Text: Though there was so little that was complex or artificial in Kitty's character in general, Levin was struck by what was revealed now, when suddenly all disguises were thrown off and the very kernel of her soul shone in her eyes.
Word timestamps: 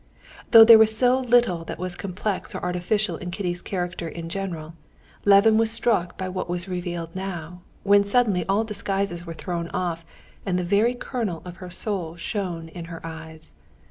Though 0.49 0.65
there 0.65 0.79
was 0.79 0.97
so 0.97 1.19
little 1.19 1.63
that 1.65 1.77
was 1.77 1.95
complex 1.95 2.55
or 2.55 2.63
artificial 2.63 3.17
in 3.17 3.29
Kitty's 3.29 3.61
character 3.61 4.07
in 4.09 4.29
general, 4.29 4.73
Levin 5.25 5.59
was 5.59 5.69
struck 5.69 6.17
by 6.17 6.27
what 6.27 6.49
was 6.49 6.67
revealed 6.67 7.15
now, 7.15 7.61
when 7.83 8.03
suddenly 8.03 8.43
all 8.49 8.63
disguises 8.63 9.27
were 9.27 9.35
thrown 9.35 9.69
off 9.75 10.03
and 10.43 10.57
the 10.57 10.63
very 10.63 10.95
kernel 10.95 11.43
of 11.45 11.57
her 11.57 11.69
soul 11.69 12.15
shone 12.15 12.69
in 12.69 12.85
her 12.85 13.05
eyes. 13.05 13.53